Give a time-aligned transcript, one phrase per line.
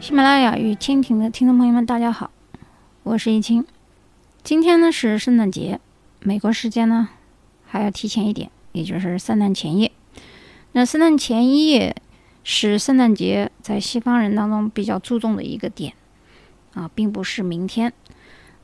[0.00, 2.32] 喜马拉雅与蜻蜓的听众朋友们，大家好，
[3.04, 3.64] 我是易清。
[4.42, 5.78] 今天呢是圣诞节，
[6.18, 7.10] 美国时间呢
[7.64, 9.92] 还要提前一点，也就是圣诞前夜。
[10.72, 11.94] 那圣诞前夜
[12.52, 15.92] 是圣诞节在西方人当中比较注重的一个点
[16.74, 17.92] 啊，并不是明天。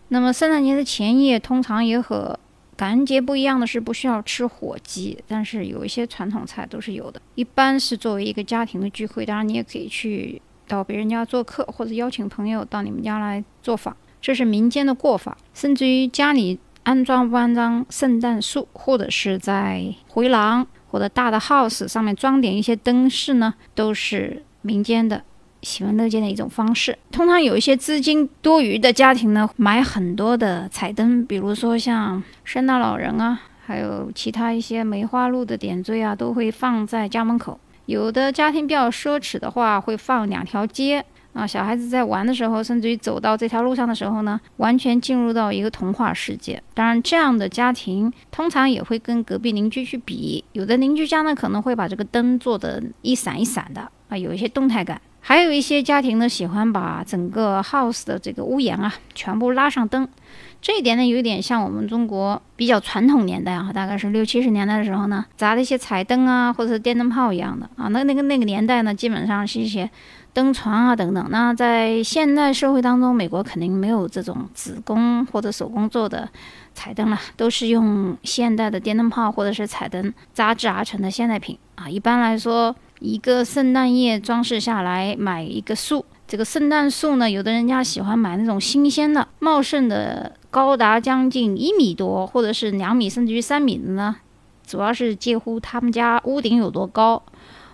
[0.09, 2.37] 那么圣诞节的前夜通常也和
[2.77, 7.23] 感恩节不一样的是，不需要吃火鸡，但是有一些传统菜都是有的。
[7.37, 10.43] 一般是作为一个家庭的聚会，当然你也可以去。
[10.69, 15.39] 到别人家做客，或者邀请朋友到你们家来做访，这是民间的过法。
[15.55, 25.23] 甚至于家里安装不安装圣诞树，或者是在回廊我的大的 house 上面装点一些灯饰呢，都是民间的
[25.61, 26.97] 喜闻乐见的一种方式。
[27.13, 37.61] 通常有一些资金多余的家庭呢，买很多的彩灯，比如说像圣诞老人啊，还有其他一些梅花鹿的点缀啊，都会放在家门口。
[37.85, 41.05] 有的家庭比较奢侈的话，会放两条街
[41.37, 46.63] 啊，小孩子在玩的时候，甚至于走到这条路上的时候呢，完全进入到一个童话世界。
[46.73, 54.99] 当然，这样的家庭通常也会跟隔壁邻居去比，有的邻居家呢可能会把这个灯做的一闪一闪的啊，有一些动态感。
[55.21, 60.09] 还有一些家庭呢，喜欢把整个 house 的这个屋檐啊全部拉上灯。
[60.61, 67.89] 这一点呢，有一点像我们中国比较传统年代啊，大概是六七十年代的时候呢，砸的一些彩灯啊，或者是电灯泡一样的啊。
[67.89, 69.89] 那那个那个年代呢，基本上是一些
[70.33, 71.27] 灯床啊等等。
[71.31, 76.29] 那在现代社会当中，美国肯定没有这种子工或者手工做的
[76.75, 81.89] 彩灯了，都是用现代的电灯泡或者是彩灯扎制而成的现代品啊。
[81.89, 86.05] 一般来说，一个圣诞夜装饰下来，买一个树。
[86.29, 94.17] 这个圣诞树呢，有的人家喜欢买那种新鲜的、茂盛的，高达将近一米多，或者是两米，甚至于三米的呢，
[94.67, 97.23] 主要是介乎他们家屋顶有多高。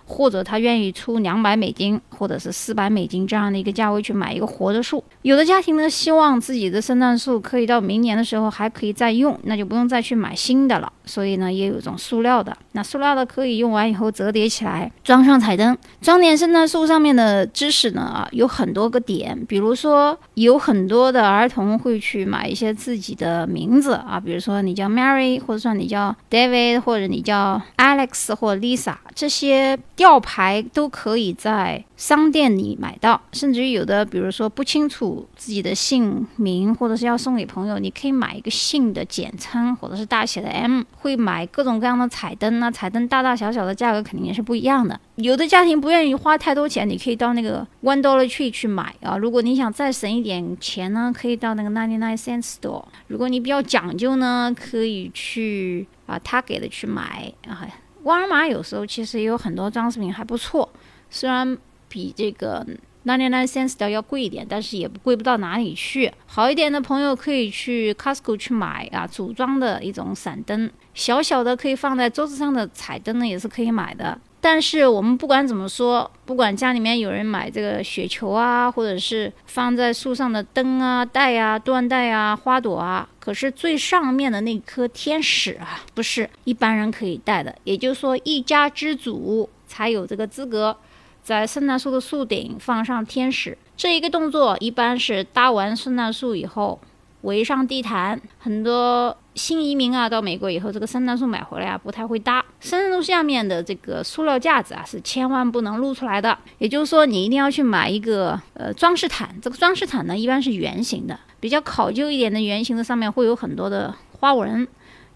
[0.05, 5.01] 或者他愿意出两百美金，或者是四百美金这样的一个价位去买一个活的树。
[5.21, 10.91] 有的家庭呢，希望自己的圣诞树可以到明年的时候还可以再用，那就不用再去买新的了。
[11.05, 12.55] 所以呢，也有一种塑料的。
[12.73, 15.77] 那塑料的可以用完以后折叠起来，装上彩灯。
[16.01, 19.45] 装点圣诞树上面的知识呢，啊，有很多个点。
[19.45, 29.79] 比如说，有很多的儿童会去买一些自己的名字啊，比如说你叫 Mary，或者说你叫 David，或者你叫 Alex 或 Lisa 这些。
[29.95, 31.83] 吊牌都可以在。
[31.95, 40.81] 商店里买到，甚至于有的，比如说不清楚自己的姓名，或者是要送给朋友，你可以买一个姓的简称，或者是大写的 M。
[41.03, 44.97] 会买各种各样的彩灯，那彩灯大大小小的价格肯定也是不一样的。
[45.15, 49.17] 有的家庭不愿意花太多钱，你可以到那个 One Dollar Tree 去买啊。
[49.17, 52.85] 如果你想再省一点钱呢，可以到那个 Ninety Nine Cent Store。
[53.07, 57.67] 如果你比较讲究呢，可以去啊他给的去买啊。
[58.03, 60.69] 沃尔玛有时候其实也有很多装饰品还不错，
[61.09, 61.57] 虽然。
[61.89, 62.65] 比这个
[63.05, 66.11] ninety nine cents 要贵一点，但是也不贵不到哪里去。
[66.25, 74.19] 好一点的朋友可以去 Costco 去买啊，组装的一种闪灯，小小的可以放在桌子上的彩灯呢，也是可以买的。
[74.39, 87.55] 但是我们不管怎么说，不管家里面有人买这个雪球啊，或者是放在树上的灯啊、带啊、缎带啊、花朵啊，可是最上面的那颗天使啊，不是一般人可以戴的。
[87.63, 90.75] 也就是说，一家之主才有这个资格。
[91.23, 96.81] 在圣诞树的树顶放上天使，这一个动作一般是搭完圣诞树以后
[97.21, 98.19] 围上地毯。
[98.39, 102.43] 很多新移民啊，到美国以后，这个圣诞树买回来啊，不太会搭。
[102.59, 106.37] 圣诞树下面的这个塑料架子啊，是千万不能露出来的。
[106.57, 109.33] 也就是说，你一定要去买一个呃装饰毯。
[109.41, 114.67] 这个装饰毯呢，一般是圆形的，比较考究一点的圆形的，上面会有很多的花纹。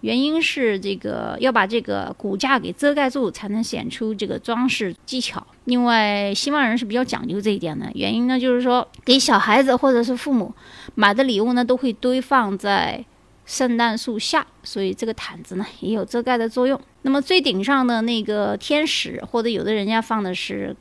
[0.02, 5.46] 原因是这个要把这个骨架给遮盖住，才能显出这个装饰技巧。
[5.66, 7.90] 另外，西方人是比较讲究这一点的。
[7.96, 10.54] 原因呢，就是说给小孩子或者是父母
[10.96, 13.04] 买的礼物呢，都会堆放在
[13.46, 16.80] 圣诞树下，所以这个毯子呢也有遮盖的作用。
[17.02, 20.76] 那么最顶上的那个天使，或者有的人家放的是。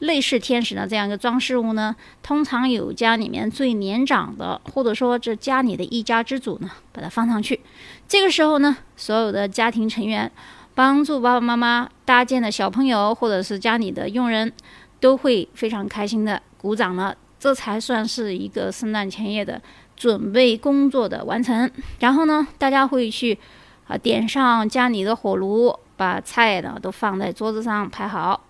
[0.00, 7.60] 类似天使的这样一个装饰物呢，通常有家里面最年长的，或者说这家里的一家之主呢，把它放上去。
[8.08, 10.30] 这个时候呢，所有的家庭成员
[10.74, 14.52] 帮助爸爸妈妈搭建的小朋友，或者是家里的佣人，
[15.00, 17.16] 都会非常开心的鼓掌了。
[17.38, 19.60] 这才算是一个圣诞前夜的
[19.96, 21.70] 准备工作的完成。
[22.00, 23.38] 然后呢，大家会去
[23.86, 28.44] 啊点上家里的火炉，把菜呢都放在桌子上排好。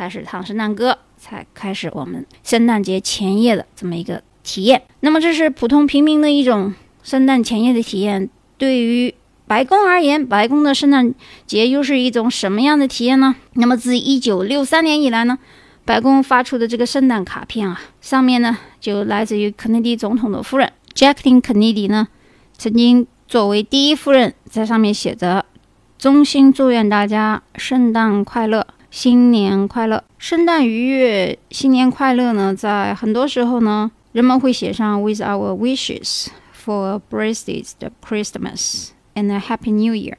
[0.00, 4.82] 开始唱圣诞歌，才开始我们圣诞节前夜的这么一个体验。
[5.00, 8.30] 那么这是普通平民的一种圣诞前夜的体验。
[8.56, 9.14] 对于
[9.46, 11.14] 白宫而言，白宫的圣诞
[11.46, 13.36] 节又是一种什么样的体验呢？
[13.52, 15.38] 那么自一九六三年以来呢，
[15.84, 22.08] 白宫发出的这个圣诞卡片啊，上面呢就来自于肯尼迪总统的夫人 Jacqueline Kennedy 呢，
[22.56, 25.44] 曾经作为第一夫人，在上面写着
[26.00, 36.26] “衷心祝愿大家圣诞快乐，新年快乐，圣诞愉悦，新年快乐”呢，在很多时候呢，人们会写上 “with our wishes”。
[36.62, 37.72] For a blessed
[38.06, 40.16] Christmas and a Happy New Year，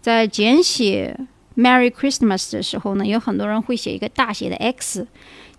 [0.00, 1.16] 在简写
[1.56, 5.06] Merry Christmas 的时候呢，有很多人会写一个大写的 X，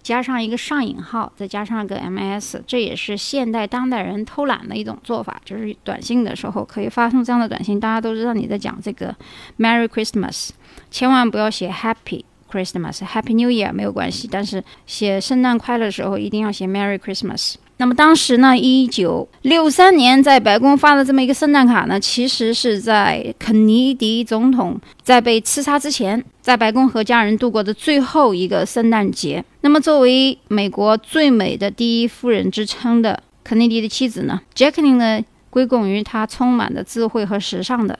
[0.04, 9.16] 加上一个上引号，再加上个 MS，这也是现代当代人偷懒的一种做法，就是短信的时候可以发送这样的短信，大家都知道你在讲这个
[9.58, 10.50] Merry Christmas，
[10.92, 12.26] 千万不要写 Happy
[12.58, 17.56] Christmas，Happy New Year 没有关系，但是写圣诞快乐的时候一定要写 Merry Christmas。
[17.80, 29.46] 那么当时呢，一九六三年在白宫发的这么一个圣诞卡呢，其实是在肯尼迪总统在被刺杀之前，在白宫和家人度过的最后一个圣诞节。
[29.62, 35.22] 那么作为美国最美的第一夫人之称的肯尼迪的妻子呢，Jacqueline 呢
[35.52, 38.00] 归功于她充满的智慧和时尚的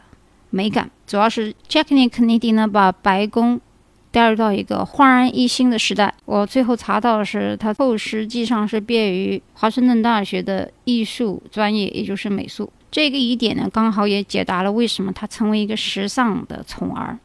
[0.50, 3.62] 美感，主要是 Jacqueline 肯尼迪呢把白宫。
[4.12, 6.14] 带入到一个焕然一新的时代。
[6.26, 12.72] 我最后查到的是，他后实际上是毕业于华盛顿大学的艺术专业，也就是美术。
[12.90, 17.20] 这个疑点呢，刚好也解答了为什么他成为一个时尚的宠儿，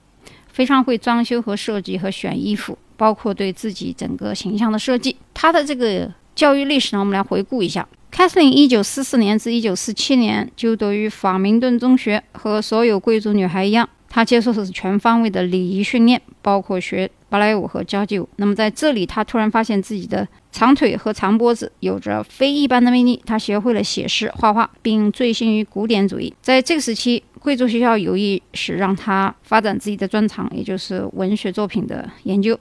[0.48, 5.16] 非常会装修和设计和选衣服，包括对自己整个形象的设计。
[5.32, 7.86] 他的这个教育历史呢，我们来回顾一下。
[8.10, 13.88] 凯瑟琳一九四四年至一九四七年就读于法明顿中学，和所有贵族女孩一样。
[14.10, 18.28] 她接受的是全方位的礼仪训练，包括学芭蕾舞和交际舞。
[18.36, 23.22] 那么在这里，他突然发现自己的长腿和长脖子有着非一般的魅力。
[23.24, 26.34] 他学会了写诗、画画，并醉心于古典主义。
[26.42, 32.58] 在这个时期，贵族学校有意使让他发展自己的专长，也就是文学作品的研究。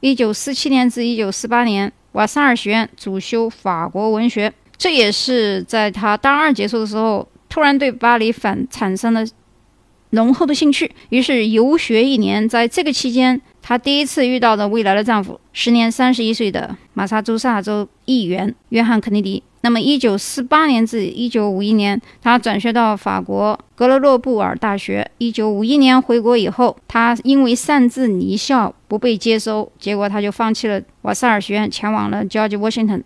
[0.00, 4.52] 一九四七年至一九四八年，瓦萨尔学院主修法国文学。
[4.76, 9.24] 这也是在他大二结束的时候，突然对巴黎反产生了。
[10.14, 12.48] 浓厚的兴趣，于是游学一年。
[12.48, 19.42] 在这个期间，她第一次遇到的未来的丈夫，时年三十一岁的马萨诸塞州议员约翰·肯尼迪。
[19.60, 25.10] 那么，一九四八年至一九五一年，他转学到法国格勒诺布尔大学。
[25.18, 33.02] 一九五一年回国以后，他因为擅自离校不被接收，结果他就放弃了瓦萨尔学院，前往了 George Washington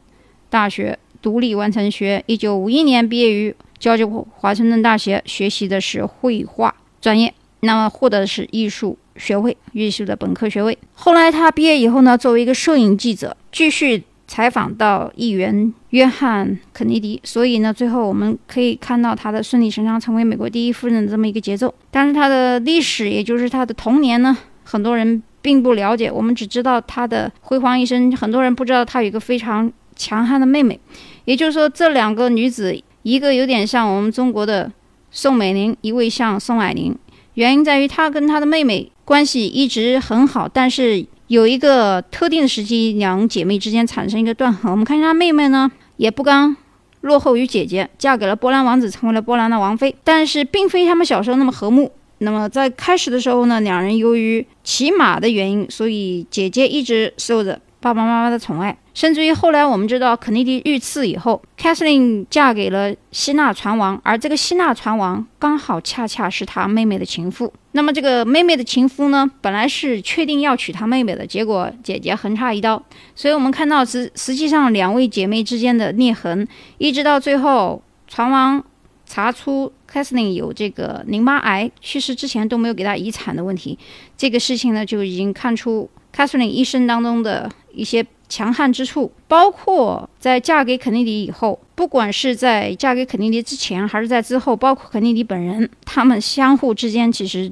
[0.50, 2.22] 大学独立完成学。
[2.26, 6.74] 一九五一年毕业于 George 华盛顿大学，学习的是绘画。
[7.08, 10.76] 专业，那么获得的是艺术学位，艺术的本科学位。
[10.92, 17.18] 后来他毕业以后呢，作为一个摄影记者，继续采访到议员约翰·肯尼迪。
[17.24, 21.74] 所以呢，最后我们可以看到他的顺理成章成为美国第一夫人的这么一个节奏。
[21.90, 26.12] 但是他的历史，也就是他的童年呢，很多人并不了解。
[26.12, 30.78] 我们只知道他的辉煌一生，很多人不知道他有一个非常强悍的妹妹。
[31.24, 34.70] 也就是说，这两个女子，一个有点像我们中国的。
[35.18, 36.96] 宋美龄一位像宋霭龄，
[37.34, 44.70] 原因在于她跟她的妹妹关系一直很好，但是有一个特定的时期，两姐妹之间产生一个断痕。
[44.70, 46.56] 我们看一下妹妹呢，也不甘
[47.00, 49.92] 落后于姐姐，嫁给了波兰王子，成为了波兰的王妃。
[50.04, 51.90] 但是并非他们小时候那么和睦。
[52.18, 58.76] 那么在开始的时候呢，两人由于骑马的原因，所以姐姐一直受着爸爸妈妈的宠爱。
[58.94, 67.52] 甚至于后来，我们知道肯尼迪遇刺以后，凯瑟琳嫁给了希腊船王，而这个希腊船王刚好恰恰是她妹妹的情妇。
[67.72, 72.82] 那么这个妹妹的情夫呢，本来是确定要娶她妹妹的，结果姐姐横插一刀。
[73.14, 78.64] 所以我们看到实实际上两位姐妹之间的裂痕，一直到最后船王
[79.06, 83.78] 查出凯瑟琳有这个淋巴癌，去世之前都没有给她遗产的问题，
[84.16, 88.04] 这个事情呢就已经看出凯瑟琳一生当中的一些。
[88.30, 97.50] 强悍之处，包括在嫁给肯尼迪以后，不管是在嫁给肯尼迪之前还是在之后，包括肯尼迪本人，他们相互之间其实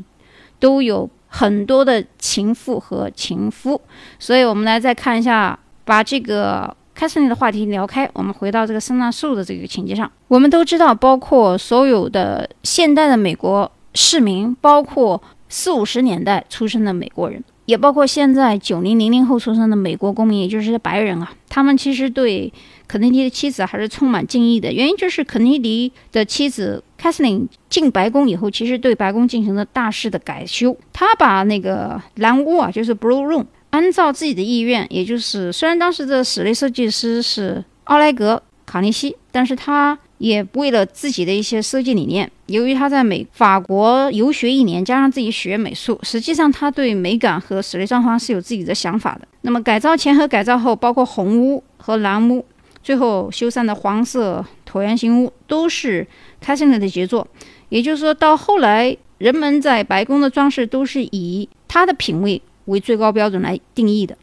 [0.61, 3.81] 都有很多的情妇和情夫。
[4.19, 10.13] 所以，我们来再看一下，把这个凯瑟琳的话题聊开，我们回到这个圣诞树的这个情节上。
[10.29, 17.43] 我们都知道，包括所有的现代的美国市民，包括四五十年代出生的美国人。
[17.67, 22.53] 也包括现在九零零零后出生的美国公民，也就是白人啊，他们其实对
[22.89, 24.73] 肯尼迪的妻子还是充满敬意的。
[24.73, 30.77] 原因就是肯尼迪的妻子凯瑟琳进白宫以后，其实对白宫进行了大肆的改修。
[30.93, 49.29] 他把那个蓝屋啊，就是 Blue Room，按照自己的意愿，也就是虽然当时的室内设计师是奥莱格·卡尼西，但是他也为了自己的一些设计理念，由于他在美法国游学一年，加上自己学美术，实际上他对美感和室内装潢是有自己的想法的。
[49.43, 52.45] 那么改造前和改造后，包括红屋和蓝屋，
[52.83, 56.07] 最后修缮的黄色椭圆形屋，都是
[56.41, 57.27] 开森的杰作。
[57.69, 64.17] 也就是说到后来，人们在白宫的装饰都是以他的品味为最高标准来定义的。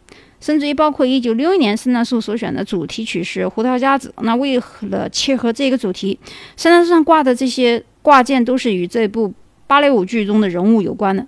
[0.43, 6.19] 甚至于包括一九六一年圣诞树所选的主题曲是《胡桃夹子》，那为了切合这个主题，
[6.57, 9.33] 圣诞树上挂的这些挂件都是与这部
[9.67, 11.25] 芭蕾舞剧中的人物有关的。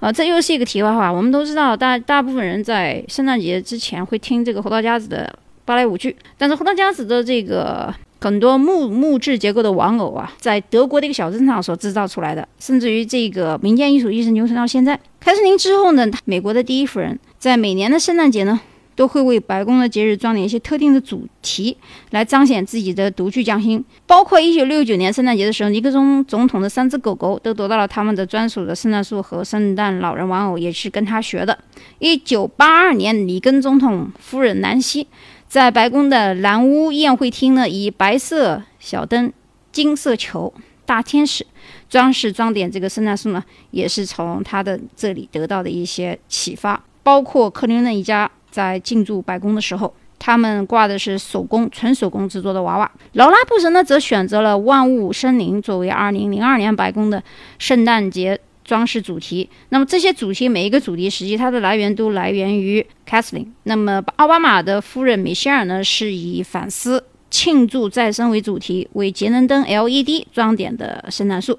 [0.00, 1.12] 啊，这又是一个题外话。
[1.12, 5.30] 我们都知道，大大部分人在圣诞节之前会听这个《胡桃夹子》的
[5.66, 14.98] 芭蕾舞剧，但是《胡桃夹子》的这个很多木木质结构的玩偶啊，在德国的一个小镇上所制造出来的，甚至于这个民间艺术一直流传到现在。
[15.20, 17.18] 凯瑟琳之后呢，美国的第一夫人。
[17.46, 18.60] 在每年的圣诞节呢，
[18.96, 21.76] 都会为白宫的节日装点一些特定的主题，
[22.10, 23.84] 来彰显自己的独具匠心。
[24.04, 31.56] 包括一九六九年圣诞节的时候，尼克松总统的三只狗狗都得到了他们的专属的圣诞树和圣诞老人玩偶，也是跟他学的。
[32.00, 35.06] 一九八二年，里根总统夫人南希
[35.46, 39.32] 在白宫的蓝屋宴会厅呢，以白色小灯、
[39.70, 40.52] 金色球、
[40.84, 41.46] 大天使
[41.88, 46.82] 装饰装点这个圣诞树呢，也是从他的这里得到的一些启发。
[47.06, 52.90] 包括克林顿一家在进驻白宫的时候，他们挂的是手工、纯手工制作的娃娃。
[53.12, 57.22] 劳拉布什呢，则选择了万物生灵作为2002年白宫的
[57.60, 59.48] 圣诞节装饰主题。
[59.68, 63.46] 那么这些主题，每一个主题实际它的来源都来源于 Kathleen。
[63.62, 71.56] 那么奥巴马的夫人米歇尔呢，是以反思、庆祝再生为主题，为节能灯 LED 装点的圣诞树。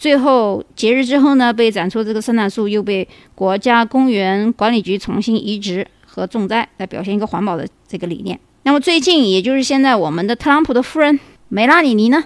[0.00, 8.40] 最后节日之后呢，被展出这个圣诞树又被国家公园管理局重新移植和种栽，来表现一个环保的这个理念。
[8.62, 12.24] 那么最近，也就是现在，我们的特朗普的夫人梅拉尼尼呢，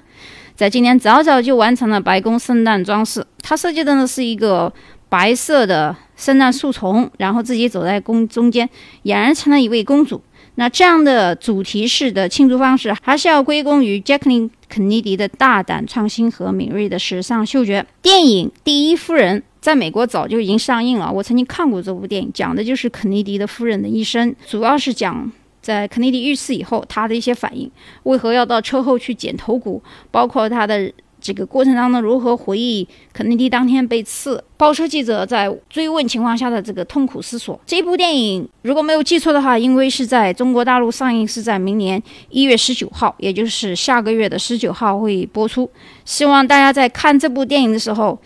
[0.55, 3.27] 在今年早早就完成了白宫圣诞装饰。
[3.43, 4.73] 她设计的呢是一个
[5.09, 8.71] 白色的圣诞树丛，然后自己走在宫中间，
[9.03, 10.23] 俨然成了一位公主。
[10.57, 17.85] 那这样的主题式的庆祝方式，还是要归功于杰克琳·肯尼迪的大胆创新和敏锐的时尚嗅觉。
[18.01, 25.31] 电影《第一夫人》在美国早就已经上映了，我曾经看过这部电影，讲的就是肯尼迪的夫人的一生，主要是讲
[25.61, 27.71] 在肯尼迪遇刺以后他的一些反应，
[28.05, 30.93] 为何要到车后去捡头骨，包括他的。
[31.25, 34.45] 这个过程当中如何回忆肯尼迪当天被刺？
[34.59, 37.59] 报社记者在追问情况下的这个痛苦思索。
[37.65, 45.71] 这部电影如果没有记错的话，因为是在中国大陆上映，是在明年一月十九号，也就是下个月的十九号会播出。
[46.05, 48.21] 希望大家在看这部电影的时候，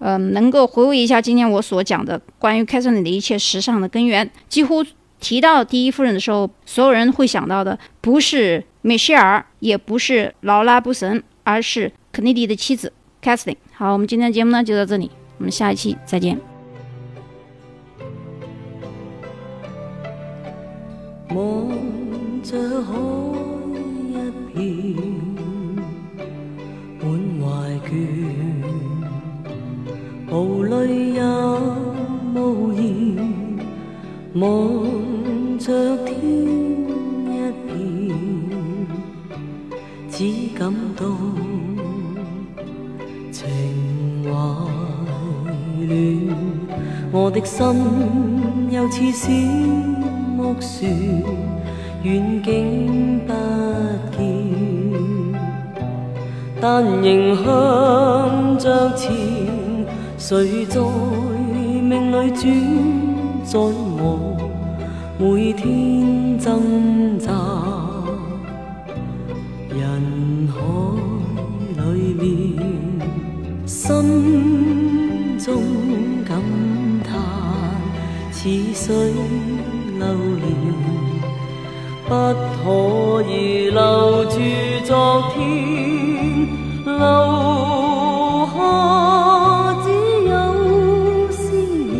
[0.00, 4.28] 嗯，能够回味一下今天我所讲的关于凯瑟琳的一切时尚的根源。
[4.48, 4.84] 几乎
[5.20, 11.92] 提到第一夫人的时候，所有人会想到的不是米歇尔，也不是劳拉·布什，而是。
[12.12, 13.56] 肯尼迪的妻子 Kathleen。
[13.72, 16.38] 好，我们今天的节目呢就到这里，我们下一期再见。
[21.28, 21.70] 望
[22.42, 22.92] 着海
[24.56, 24.96] 一片，
[26.98, 27.08] 满
[27.40, 27.46] 怀
[27.88, 27.90] 倦，
[30.32, 31.22] 无泪也
[32.34, 32.80] 无言。
[34.34, 34.79] 望
[47.44, 49.30] 心又似小
[50.36, 50.90] 木船，
[52.02, 53.32] 远景不
[54.16, 54.18] 见，
[56.60, 59.10] 但仍向着前。
[60.16, 60.80] 谁在
[61.82, 62.44] 命里转？
[63.42, 64.36] 在我
[65.18, 67.32] 每天挣扎
[69.70, 70.56] 人海
[71.82, 72.22] 里面，
[73.66, 74.19] 心
[82.10, 82.16] 不
[82.64, 84.40] 可以留住
[84.84, 85.38] 昨天，
[86.84, 86.98] 留
[88.52, 88.58] 下
[89.84, 89.86] 只
[90.26, 90.32] 有
[91.30, 91.94] 思念，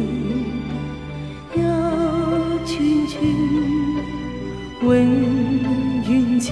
[1.54, 1.56] 一
[2.66, 2.68] 串
[3.06, 3.14] 串
[4.82, 4.90] 永
[6.08, 6.48] 远缠，